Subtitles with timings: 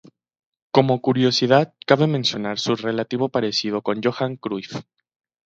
[0.71, 4.75] Como curiosidad cabe mencionar su relativo parecido con Johan Cruyff